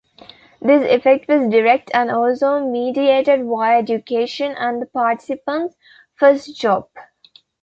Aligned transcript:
This 0.59 0.81
effect 0.91 1.27
was 1.29 1.47
direct 1.51 1.91
and 1.93 2.09
also 2.09 2.59
mediated 2.59 3.45
via 3.45 3.77
education 3.77 4.51
and 4.57 4.81
the 4.81 4.87
participant's 4.87 5.75
first 6.15 6.59
job. 6.59 6.87